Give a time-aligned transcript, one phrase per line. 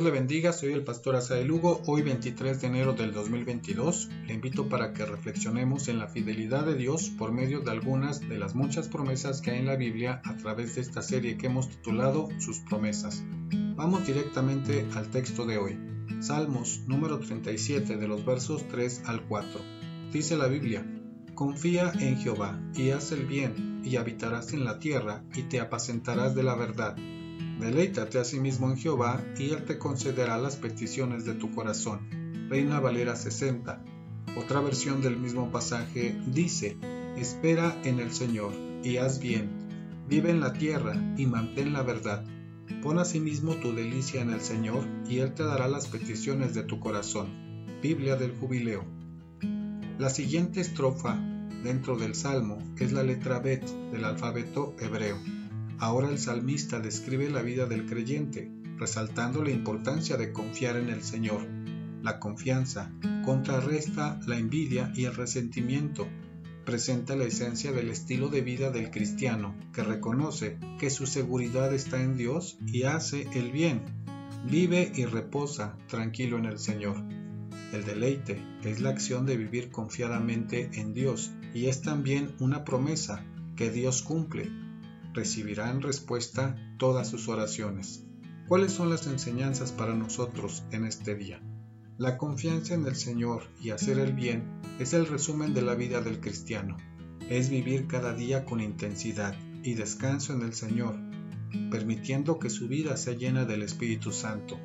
[0.00, 1.82] le bendiga, soy el pastor Asael Lugo.
[1.86, 6.74] Hoy 23 de enero del 2022 le invito para que reflexionemos en la fidelidad de
[6.74, 10.38] Dios por medio de algunas de las muchas promesas que hay en la Biblia a
[10.38, 13.22] través de esta serie que hemos titulado Sus promesas.
[13.76, 15.78] Vamos directamente al texto de hoy.
[16.20, 19.60] Salmos número 37 de los versos 3 al 4.
[20.12, 20.82] Dice la Biblia,
[21.34, 26.34] Confía en Jehová y haz el bien y habitarás en la tierra y te apacentarás
[26.34, 26.96] de la verdad
[27.60, 32.00] Deleítate a sí mismo en Jehová y Él te concederá las peticiones de tu corazón.
[32.48, 33.84] Reina Valera 60.
[34.38, 36.78] Otra versión del mismo pasaje dice,
[37.18, 39.50] Espera en el Señor y haz bien.
[40.08, 42.24] Vive en la tierra y mantén la verdad.
[42.82, 43.22] Pon a sí
[43.60, 47.28] tu delicia en el Señor y Él te dará las peticiones de tu corazón.
[47.82, 48.84] Biblia del Jubileo.
[49.98, 51.14] La siguiente estrofa
[51.62, 55.18] dentro del Salmo es la letra Bet del alfabeto hebreo.
[55.80, 61.02] Ahora el salmista describe la vida del creyente, resaltando la importancia de confiar en el
[61.02, 61.48] Señor.
[62.02, 62.92] La confianza
[63.24, 66.06] contrarresta la envidia y el resentimiento.
[66.66, 72.02] Presenta la esencia del estilo de vida del cristiano, que reconoce que su seguridad está
[72.02, 73.80] en Dios y hace el bien.
[74.50, 76.96] Vive y reposa tranquilo en el Señor.
[77.72, 83.24] El deleite es la acción de vivir confiadamente en Dios y es también una promesa
[83.56, 84.50] que Dios cumple
[85.12, 88.04] recibirá en respuesta todas sus oraciones.
[88.48, 91.40] ¿Cuáles son las enseñanzas para nosotros en este día?
[91.98, 94.42] La confianza en el Señor y hacer el bien
[94.78, 96.76] es el resumen de la vida del cristiano.
[97.28, 100.96] Es vivir cada día con intensidad y descanso en el Señor,
[101.70, 104.58] permitiendo que su vida sea llena del Espíritu Santo.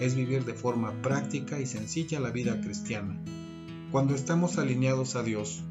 [0.00, 3.20] Es vivir de forma práctica y sencilla la vida cristiana.
[3.90, 5.64] Cuando estamos alineados a Dios,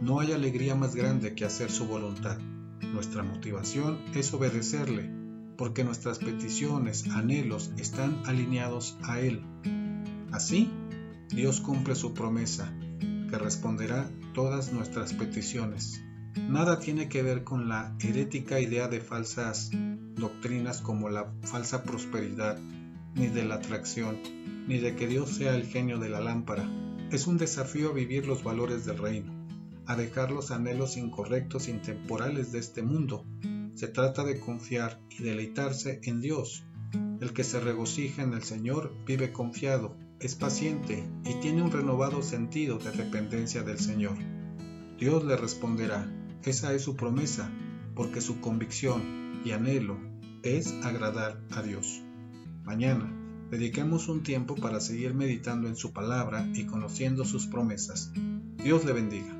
[0.00, 2.38] no hay alegría más grande que hacer su voluntad.
[2.80, 5.10] Nuestra motivación es obedecerle,
[5.56, 9.42] porque nuestras peticiones, anhelos están alineados a Él.
[10.32, 10.70] Así,
[11.28, 16.02] Dios cumple su promesa, que responderá todas nuestras peticiones.
[16.48, 19.70] Nada tiene que ver con la herética idea de falsas
[20.14, 22.58] doctrinas como la falsa prosperidad,
[23.14, 24.18] ni de la atracción,
[24.68, 26.68] ni de que Dios sea el genio de la lámpara.
[27.10, 29.45] Es un desafío a vivir los valores del reino
[29.86, 33.24] a dejar los anhelos incorrectos intemporales de este mundo.
[33.74, 36.64] Se trata de confiar y deleitarse en Dios.
[37.20, 42.22] El que se regocija en el Señor vive confiado, es paciente y tiene un renovado
[42.22, 44.16] sentido de dependencia del Señor.
[44.98, 46.10] Dios le responderá,
[46.42, 47.50] esa es su promesa,
[47.94, 49.98] porque su convicción y anhelo
[50.42, 52.02] es agradar a Dios.
[52.64, 53.12] Mañana,
[53.50, 58.10] dediquemos un tiempo para seguir meditando en su palabra y conociendo sus promesas.
[58.62, 59.35] Dios le bendiga.